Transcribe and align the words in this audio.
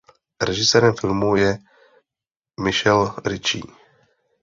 Režisérem 0.41 0.93
filmu 1.01 1.35
je 1.35 1.57
Michael 2.59 3.13
Ritchie. 3.25 3.63